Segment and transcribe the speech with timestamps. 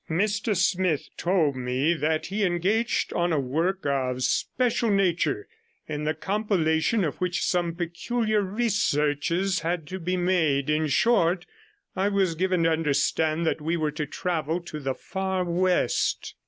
[0.09, 5.47] Mr Smith told me that he engaged on a work of a special nature,
[5.87, 11.45] in the compilation of which some peculiar researches had to be made; in short,
[11.95, 16.33] I was given to understand that we were to travel to the far West.